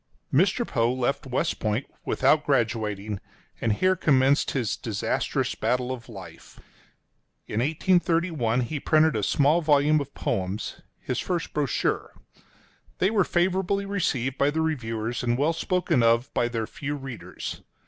Mr. 0.33 0.67
Poe 0.67 0.91
left 0.91 1.27
West 1.27 1.59
Point 1.59 1.85
without 2.05 2.43
graduating, 2.47 3.19
and 3.61 3.71
here 3.71 3.95
commenced 3.95 4.49
his 4.49 4.75
disastrous 4.75 5.53
battle 5.53 5.91
of 5.91 6.09
life, 6.09 6.59
in 7.45 7.59
1831, 7.59 8.61
he 8.61 8.79
printed 8.79 9.15
a 9.15 9.21
small 9.21 9.61
volume 9.61 10.01
of 10.01 10.11
poems, 10.15 10.81
his 10.99 11.19
first 11.19 11.53
brochure. 11.53 12.15
They 12.97 13.11
were 13.11 13.23
favorably 13.23 13.85
received 13.85 14.39
by 14.39 14.49
the 14.49 14.61
reviewers, 14.61 15.21
and 15.21 15.37
well 15.37 15.53
spoken 15.53 16.01
of 16.01 16.33
by 16.33 16.47
their 16.47 16.65
few 16.65 16.95
readers. 16.95 17.61